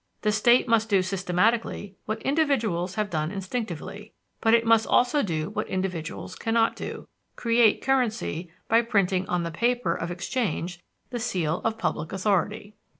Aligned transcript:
The 0.23 0.31
state 0.31 0.67
must 0.67 0.89
do 0.89 1.03
systematically 1.03 1.95
what 2.07 2.23
individuals 2.23 2.95
have 2.95 3.11
done 3.11 3.29
instinctively; 3.29 4.13
but 4.39 4.55
it 4.55 4.65
must 4.65 4.87
also 4.87 5.21
do 5.21 5.51
what 5.51 5.67
individuals 5.67 6.33
cannot 6.35 6.75
do 6.75 7.07
create 7.35 7.83
currency 7.83 8.49
by 8.67 8.81
printing 8.81 9.29
on 9.29 9.43
the 9.43 9.51
paper 9.51 9.93
of 9.93 10.09
exchange 10.09 10.81
the 11.11 11.19
seal 11.19 11.61
of 11.63 11.77
public 11.77 12.11
authority. 12.11 12.73